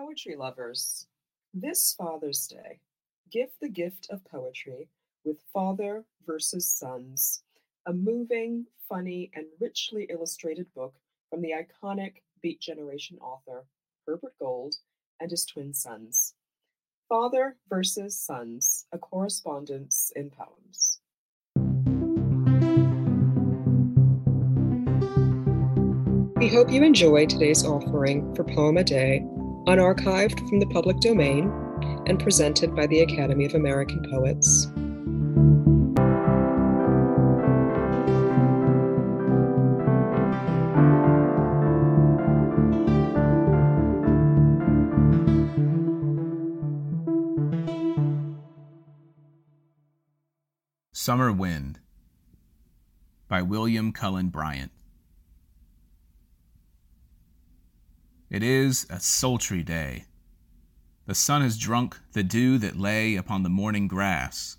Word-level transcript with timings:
poetry 0.00 0.34
lovers. 0.34 1.06
This 1.52 1.94
Father's 1.98 2.46
Day, 2.46 2.80
give 3.30 3.50
the 3.60 3.68
gift 3.68 4.06
of 4.08 4.24
poetry 4.24 4.88
with 5.26 5.42
Father 5.52 6.04
versus 6.26 6.70
Sons, 6.70 7.42
a 7.84 7.92
moving, 7.92 8.64
funny, 8.88 9.30
and 9.34 9.44
richly 9.60 10.06
illustrated 10.08 10.72
book 10.74 10.94
from 11.28 11.42
the 11.42 11.52
iconic 11.52 12.22
Beat 12.40 12.60
Generation 12.62 13.18
author 13.20 13.66
Herbert 14.06 14.32
Gold 14.38 14.76
and 15.20 15.30
his 15.30 15.44
twin 15.44 15.74
sons. 15.74 16.32
Father 17.06 17.56
versus 17.68 18.18
Sons, 18.18 18.86
a 18.92 18.98
correspondence 18.98 20.12
in 20.16 20.30
poems. 20.30 21.00
We 26.36 26.48
hope 26.48 26.72
you 26.72 26.82
enjoy 26.84 27.26
today's 27.26 27.66
offering 27.66 28.34
for 28.34 28.44
Poem 28.44 28.78
a 28.78 28.84
Day, 28.84 29.22
unarchived 29.70 30.48
from 30.48 30.58
the 30.58 30.66
public 30.66 30.98
domain 30.98 31.48
and 32.06 32.18
presented 32.18 32.74
by 32.74 32.88
the 32.88 33.00
Academy 33.00 33.44
of 33.44 33.54
American 33.54 34.04
Poets. 34.10 34.66
Summer 50.92 51.32
Wind 51.32 51.78
by 53.28 53.40
William 53.40 53.92
Cullen 53.92 54.28
Bryant. 54.30 54.72
It 58.30 58.44
is 58.44 58.86
a 58.88 59.00
sultry 59.00 59.64
day. 59.64 60.04
The 61.06 61.16
sun 61.16 61.42
has 61.42 61.58
drunk 61.58 61.98
the 62.12 62.22
dew 62.22 62.58
that 62.58 62.78
lay 62.78 63.16
upon 63.16 63.42
the 63.42 63.48
morning 63.48 63.88
grass. 63.88 64.56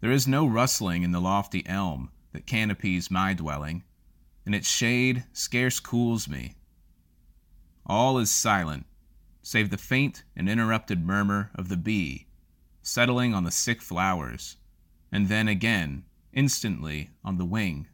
There 0.00 0.10
is 0.10 0.26
no 0.26 0.44
rustling 0.44 1.04
in 1.04 1.12
the 1.12 1.20
lofty 1.20 1.64
elm 1.64 2.10
that 2.32 2.44
canopies 2.44 3.08
my 3.08 3.34
dwelling, 3.34 3.84
and 4.44 4.52
its 4.52 4.68
shade 4.68 5.24
scarce 5.32 5.78
cools 5.78 6.28
me. 6.28 6.56
All 7.86 8.18
is 8.18 8.32
silent, 8.32 8.86
save 9.42 9.70
the 9.70 9.78
faint 9.78 10.24
and 10.34 10.48
interrupted 10.48 11.06
murmur 11.06 11.52
of 11.54 11.68
the 11.68 11.76
bee 11.76 12.26
settling 12.82 13.32
on 13.32 13.44
the 13.44 13.50
sick 13.52 13.80
flowers, 13.80 14.56
and 15.12 15.28
then 15.28 15.46
again, 15.46 16.04
instantly, 16.32 17.10
on 17.24 17.38
the 17.38 17.44
wing. 17.44 17.86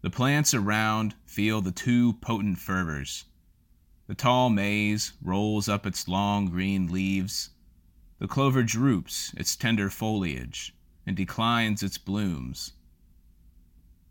The 0.00 0.10
plants 0.10 0.52
around 0.52 1.14
feel 1.24 1.60
the 1.60 1.70
two 1.70 2.14
potent 2.14 2.58
fervors 2.58 3.26
the 4.06 4.14
tall 4.14 4.50
maize 4.50 5.12
rolls 5.22 5.68
up 5.68 5.86
its 5.86 6.08
long 6.08 6.46
green 6.46 6.90
leaves. 6.90 7.50
The 8.18 8.28
clover 8.28 8.62
droops 8.62 9.32
its 9.36 9.56
tender 9.56 9.90
foliage 9.90 10.74
and 11.06 11.16
declines 11.16 11.82
its 11.82 11.98
blooms. 11.98 12.72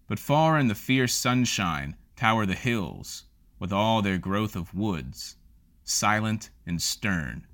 But 0.07 0.19
far 0.19 0.57
in 0.57 0.67
the 0.67 0.75
fierce 0.75 1.13
sunshine 1.13 1.95
tower 2.15 2.45
the 2.45 2.55
hills, 2.55 3.23
with 3.59 3.71
all 3.71 4.01
their 4.01 4.17
growth 4.17 4.55
of 4.55 4.73
woods, 4.73 5.35
silent 5.83 6.49
and 6.65 6.81
stern, 6.81 7.47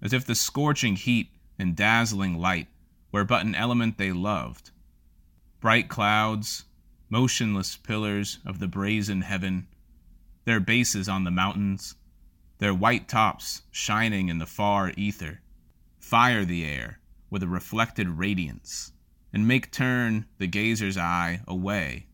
as 0.00 0.12
if 0.12 0.24
the 0.24 0.34
scorching 0.34 0.96
heat 0.96 1.30
and 1.58 1.76
dazzling 1.76 2.38
light 2.38 2.68
were 3.12 3.24
but 3.24 3.44
an 3.44 3.54
element 3.54 3.98
they 3.98 4.12
loved. 4.12 4.70
Bright 5.60 5.88
clouds, 5.88 6.64
motionless 7.08 7.76
pillars 7.76 8.38
of 8.44 8.58
the 8.58 8.68
brazen 8.68 9.22
heaven, 9.22 9.66
their 10.48 10.60
bases 10.60 11.10
on 11.10 11.24
the 11.24 11.30
mountains, 11.30 11.94
their 12.56 12.72
white 12.72 13.06
tops 13.06 13.60
shining 13.70 14.30
in 14.30 14.38
the 14.38 14.46
far 14.46 14.94
ether, 14.96 15.42
fire 15.98 16.42
the 16.42 16.64
air 16.64 17.00
with 17.28 17.42
a 17.42 17.46
reflected 17.46 18.08
radiance, 18.08 18.92
and 19.30 19.46
make 19.46 19.70
turn 19.70 20.24
the 20.38 20.46
gazer's 20.46 20.96
eye 20.96 21.38
away. 21.46 22.06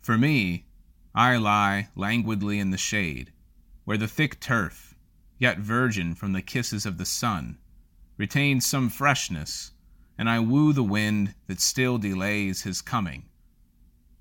For 0.00 0.16
me, 0.16 0.66
I 1.12 1.34
lie 1.34 1.88
languidly 1.96 2.60
in 2.60 2.70
the 2.70 2.78
shade, 2.78 3.32
where 3.84 3.98
the 3.98 4.06
thick 4.06 4.38
turf, 4.38 4.94
yet 5.36 5.58
virgin 5.58 6.14
from 6.14 6.34
the 6.34 6.40
kisses 6.40 6.86
of 6.86 6.98
the 6.98 7.04
sun, 7.04 7.58
retains 8.16 8.64
some 8.64 8.88
freshness, 8.88 9.72
and 10.16 10.30
I 10.30 10.38
woo 10.38 10.72
the 10.72 10.84
wind 10.84 11.34
that 11.48 11.60
still 11.60 11.98
delays 11.98 12.62
his 12.62 12.80
coming. 12.80 13.24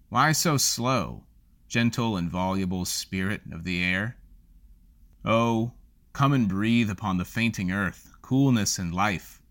Why 0.09 0.31
so 0.31 0.57
slow? 0.57 1.25
Gentle 1.73 2.16
and 2.16 2.29
voluble 2.29 2.85
spirit 2.85 3.41
of 3.51 3.63
the 3.63 3.84
air. 3.84 4.16
Oh, 5.25 5.72
come 6.13 6.31
and 6.31 6.47
breathe 6.47 6.88
upon 6.88 7.17
the 7.17 7.25
fainting 7.25 7.72
earth 7.72 8.11
coolness 8.22 8.78
and 8.78 8.94
life. 8.94 9.41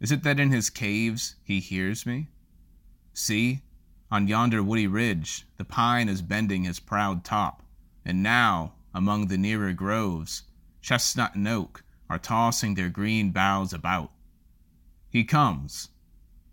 Is 0.00 0.10
it 0.10 0.22
that 0.22 0.40
in 0.40 0.50
his 0.50 0.70
caves 0.70 1.36
he 1.44 1.60
hears 1.60 2.06
me? 2.06 2.28
See, 3.12 3.60
on 4.10 4.28
yonder 4.28 4.62
woody 4.62 4.86
ridge, 4.86 5.46
the 5.58 5.64
pine 5.66 6.08
is 6.08 6.22
bending 6.22 6.64
his 6.64 6.80
proud 6.80 7.22
top, 7.22 7.62
and 8.02 8.22
now, 8.22 8.72
among 8.94 9.26
the 9.26 9.36
nearer 9.36 9.74
groves, 9.74 10.44
chestnut 10.80 11.34
and 11.34 11.46
oak 11.46 11.84
are 12.08 12.18
tossing 12.18 12.76
their 12.76 12.88
green 12.88 13.30
boughs 13.30 13.74
about. 13.74 14.10
He 15.10 15.22
comes. 15.22 15.90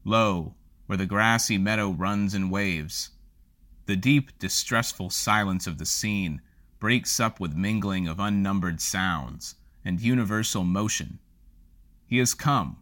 Lo, 0.03 0.55
where 0.87 0.97
the 0.97 1.05
grassy 1.05 1.57
meadow 1.57 1.89
runs 1.89 2.35
in 2.35 2.49
waves, 2.49 3.11
the 3.85 3.95
deep, 3.95 4.37
distressful 4.39 5.09
silence 5.09 5.67
of 5.67 5.77
the 5.77 5.85
scene 5.85 6.41
breaks 6.79 7.19
up 7.19 7.39
with 7.39 7.55
mingling 7.55 8.07
of 8.07 8.19
unnumbered 8.19 8.79
sounds 8.79 9.55
and 9.83 10.01
universal 10.01 10.63
motion. 10.63 11.19
He 12.05 12.17
has 12.19 12.33
come, 12.33 12.77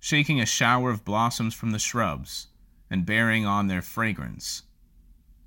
shaking 0.00 0.40
a 0.40 0.46
shower 0.46 0.90
of 0.90 1.04
blossoms 1.04 1.54
from 1.54 1.70
the 1.70 1.78
shrubs 1.78 2.48
and 2.90 3.06
bearing 3.06 3.46
on 3.46 3.66
their 3.66 3.82
fragrance. 3.82 4.62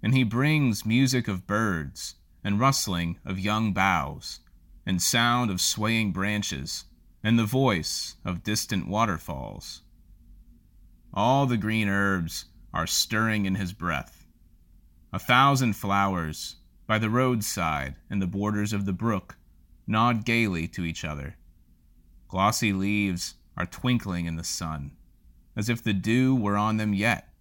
And 0.01 0.13
he 0.13 0.23
brings 0.23 0.85
music 0.85 1.27
of 1.27 1.47
birds 1.47 2.15
and 2.43 2.59
rustling 2.59 3.17
of 3.25 3.39
young 3.39 3.73
boughs 3.73 4.39
and 4.85 5.01
sound 5.01 5.51
of 5.51 5.59
swaying 5.59 6.11
branches 6.11 6.85
and 7.21 7.37
the 7.37 7.45
voice 7.45 8.15
of 8.23 8.43
distant 8.43 8.87
waterfalls. 8.87 9.81
All 11.13 11.45
the 11.45 11.57
green 11.57 11.89
herbs 11.89 12.45
are 12.73 12.87
stirring 12.87 13.45
in 13.45 13.55
his 13.55 13.73
breath 13.73 14.18
a 15.11 15.19
thousand 15.19 15.73
flowers, 15.73 16.57
by 16.85 16.99
the 16.99 17.09
roadside 17.09 17.95
and 18.09 18.21
the 18.21 18.27
borders 18.27 18.73
of 18.73 18.85
the 18.85 18.93
brook, 18.93 19.37
nod 19.87 20.23
gaily 20.25 20.67
to 20.67 20.83
each 20.83 21.03
other. 21.03 21.35
Glossy 22.27 22.71
leaves 22.71 23.35
are 23.57 23.65
twinkling 23.65 24.25
in 24.25 24.35
the 24.35 24.43
sun, 24.43 24.91
as 25.55 25.67
if 25.67 25.83
the 25.83 25.93
dew 25.93 26.35
were 26.35 26.57
on 26.57 26.77
them 26.77 26.93
yet, 26.93 27.33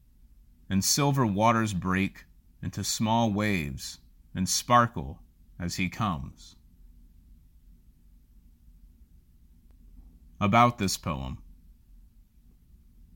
and 0.70 0.82
silver 0.82 1.26
waters 1.26 1.74
break 1.74 2.24
into 2.62 2.82
small 2.82 3.30
waves 3.30 3.98
and 4.34 4.48
sparkle 4.48 5.20
as 5.58 5.76
he 5.76 5.88
comes. 5.88 6.56
About 10.40 10.78
this 10.78 10.96
poem 10.96 11.38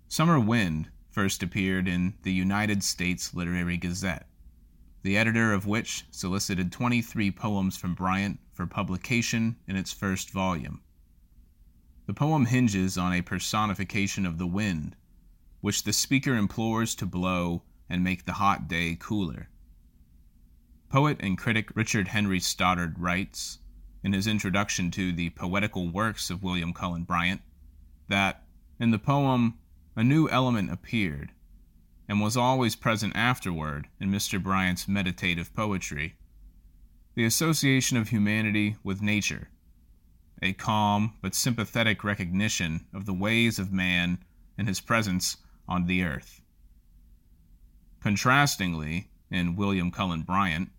Summer 0.08 0.38
Wind 0.38 0.90
first 1.10 1.42
appeared 1.42 1.88
in 1.88 2.14
the 2.22 2.32
United 2.32 2.82
States 2.82 3.32
Literary 3.32 3.76
Gazette 3.76 4.26
the 5.02 5.16
editor 5.16 5.52
of 5.52 5.66
which 5.66 6.04
solicited 6.10 6.70
23 6.70 7.30
poems 7.32 7.76
from 7.76 7.94
Bryant 7.94 8.38
for 8.52 8.66
publication 8.66 9.56
in 9.66 9.76
its 9.76 9.92
first 9.92 10.30
volume. 10.30 10.80
The 12.06 12.14
poem 12.14 12.46
hinges 12.46 12.96
on 12.96 13.12
a 13.12 13.22
personification 13.22 14.26
of 14.26 14.38
the 14.38 14.46
wind, 14.46 14.96
which 15.60 15.84
the 15.84 15.92
speaker 15.92 16.34
implores 16.34 16.94
to 16.96 17.06
blow 17.06 17.62
and 17.88 18.04
make 18.04 18.24
the 18.24 18.34
hot 18.34 18.68
day 18.68 18.96
cooler. 18.98 19.48
Poet 20.88 21.16
and 21.20 21.38
critic 21.38 21.70
Richard 21.74 22.08
Henry 22.08 22.40
Stoddard 22.40 22.98
writes, 22.98 23.58
in 24.04 24.12
his 24.12 24.26
introduction 24.26 24.90
to 24.90 25.12
the 25.12 25.30
poetical 25.30 25.88
works 25.88 26.28
of 26.28 26.42
William 26.42 26.72
Cullen 26.72 27.04
Bryant, 27.04 27.40
that 28.08 28.44
in 28.78 28.90
the 28.90 28.98
poem 28.98 29.58
a 29.94 30.02
new 30.02 30.28
element 30.28 30.72
appeared 30.72 31.32
and 32.08 32.20
was 32.20 32.36
always 32.36 32.76
present 32.76 33.14
afterward 33.16 33.88
in 34.00 34.10
Mr. 34.10 34.42
Bryant's 34.42 34.88
meditative 34.88 35.54
poetry. 35.54 36.16
The 37.14 37.24
association 37.24 37.96
of 37.96 38.08
humanity 38.08 38.76
with 38.82 39.02
nature, 39.02 39.48
a 40.42 40.52
calm 40.52 41.14
but 41.22 41.34
sympathetic 41.34 42.02
recognition 42.02 42.86
of 42.92 43.06
the 43.06 43.14
ways 43.14 43.58
of 43.58 43.72
man 43.72 44.18
and 44.58 44.66
his 44.66 44.80
presence 44.80 45.36
on 45.68 45.86
the 45.86 46.02
earth. 46.02 46.40
Contrastingly, 48.02 49.08
in 49.30 49.56
William 49.56 49.90
Cullen 49.90 50.22
Bryant, 50.22 50.70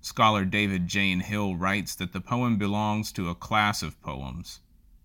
scholar 0.00 0.44
David 0.44 0.86
Jayne 0.86 1.20
Hill 1.20 1.56
writes 1.56 1.94
that 1.96 2.12
the 2.12 2.20
poem 2.20 2.56
belongs 2.56 3.12
to 3.12 3.28
a 3.28 3.34
class 3.34 3.82
of 3.82 4.00
poems 4.00 4.60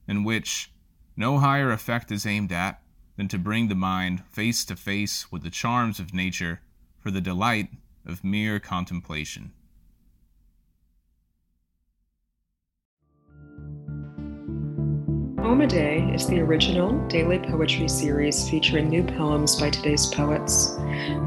in 0.07 0.23
which 0.23 0.71
no 1.17 1.39
higher 1.39 1.71
effect 1.71 2.11
is 2.11 2.25
aimed 2.25 2.51
at 2.51 2.81
than 3.17 3.27
to 3.29 3.37
bring 3.37 3.67
the 3.67 3.75
mind 3.75 4.23
face 4.31 4.65
to 4.65 4.75
face 4.75 5.31
with 5.31 5.43
the 5.43 5.49
charms 5.49 5.99
of 5.99 6.13
nature 6.13 6.61
for 6.99 7.11
the 7.11 7.21
delight 7.21 7.69
of 8.05 8.23
mere 8.23 8.59
contemplation. 8.59 9.51
Poem 15.37 15.61
a 15.61 15.67
Day 15.67 16.11
is 16.13 16.25
the 16.27 16.39
original 16.39 17.07
daily 17.07 17.39
poetry 17.39 17.87
series 17.87 18.49
featuring 18.49 18.89
new 18.89 19.03
poems 19.03 19.55
by 19.59 19.69
today's 19.69 20.07
poets. 20.07 20.75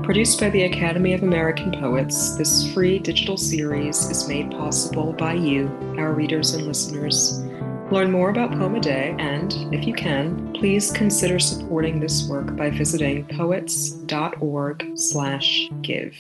Produced 0.03 0.41
by 0.41 0.51
the 0.51 0.65
Academy 0.65 1.15
of 1.15 1.23
American 1.23 1.71
Poets, 1.71 2.37
this 2.37 2.71
free 2.75 2.99
digital 2.99 3.37
series 3.37 4.11
is 4.11 4.29
made 4.29 4.51
possible 4.51 5.13
by 5.13 5.35
you, 5.35 5.69
our 5.97 6.13
readers 6.13 6.53
and 6.55 6.67
listeners. 6.67 7.48
Learn 7.91 8.13
more 8.13 8.29
about 8.29 8.53
Poem 8.53 8.75
a 8.75 8.81
Day 8.81 9.17
and, 9.19 9.51
if 9.73 9.87
you 9.87 9.95
can, 9.95 10.53
please 10.53 10.91
consider 10.91 11.39
supporting 11.39 12.01
this 12.01 12.29
work 12.29 12.55
by 12.55 12.69
visiting 12.69 13.25
poets.org/give. 13.29 16.15